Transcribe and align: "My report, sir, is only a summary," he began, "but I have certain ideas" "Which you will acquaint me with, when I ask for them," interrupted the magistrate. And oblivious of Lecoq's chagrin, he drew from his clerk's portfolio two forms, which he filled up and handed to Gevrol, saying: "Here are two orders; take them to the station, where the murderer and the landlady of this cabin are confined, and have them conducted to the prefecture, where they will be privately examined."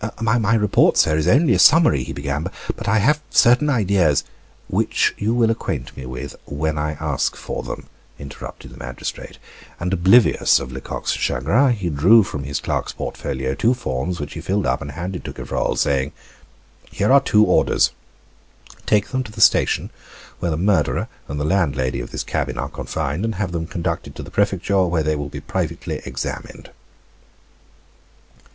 "My 0.19 0.55
report, 0.55 0.97
sir, 0.97 1.15
is 1.15 1.27
only 1.27 1.53
a 1.53 1.59
summary," 1.59 2.01
he 2.03 2.11
began, 2.11 2.47
"but 2.75 2.87
I 2.87 2.97
have 2.97 3.21
certain 3.29 3.69
ideas" 3.69 4.23
"Which 4.67 5.13
you 5.19 5.31
will 5.35 5.51
acquaint 5.51 5.95
me 5.95 6.07
with, 6.07 6.35
when 6.45 6.75
I 6.79 6.93
ask 6.93 7.35
for 7.35 7.61
them," 7.61 7.85
interrupted 8.17 8.71
the 8.71 8.79
magistrate. 8.83 9.37
And 9.79 9.93
oblivious 9.93 10.59
of 10.59 10.71
Lecoq's 10.71 11.11
chagrin, 11.11 11.73
he 11.73 11.91
drew 11.91 12.23
from 12.23 12.45
his 12.45 12.59
clerk's 12.59 12.93
portfolio 12.93 13.53
two 13.53 13.75
forms, 13.75 14.19
which 14.19 14.33
he 14.33 14.41
filled 14.41 14.65
up 14.65 14.81
and 14.81 14.93
handed 14.93 15.23
to 15.25 15.33
Gevrol, 15.33 15.75
saying: 15.75 16.13
"Here 16.89 17.11
are 17.11 17.21
two 17.21 17.43
orders; 17.43 17.91
take 18.87 19.09
them 19.09 19.21
to 19.25 19.31
the 19.31 19.39
station, 19.39 19.91
where 20.39 20.49
the 20.49 20.57
murderer 20.57 21.09
and 21.27 21.39
the 21.39 21.45
landlady 21.45 21.99
of 21.99 22.09
this 22.09 22.23
cabin 22.23 22.57
are 22.57 22.69
confined, 22.69 23.23
and 23.23 23.35
have 23.35 23.51
them 23.51 23.67
conducted 23.67 24.15
to 24.15 24.23
the 24.23 24.31
prefecture, 24.31 24.83
where 24.83 25.03
they 25.03 25.15
will 25.15 25.29
be 25.29 25.41
privately 25.41 26.01
examined." 26.05 26.71